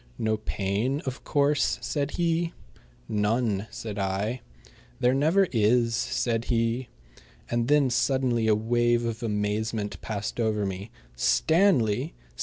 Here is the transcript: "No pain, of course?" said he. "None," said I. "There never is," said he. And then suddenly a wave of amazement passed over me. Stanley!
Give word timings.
"No 0.17 0.37
pain, 0.37 1.01
of 1.05 1.23
course?" 1.23 1.77
said 1.79 2.15
he. 2.17 2.53
"None," 3.07 3.67
said 3.69 3.99
I. 3.99 4.41
"There 4.99 5.13
never 5.13 5.47
is," 5.51 5.95
said 5.95 6.45
he. 6.45 6.89
And 7.51 7.67
then 7.67 7.91
suddenly 7.91 8.47
a 8.47 8.55
wave 8.55 9.05
of 9.05 9.21
amazement 9.21 10.01
passed 10.01 10.39
over 10.39 10.65
me. 10.65 10.89
Stanley! 11.15 12.15